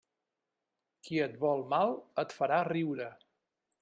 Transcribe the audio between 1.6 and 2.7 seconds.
mal, et farà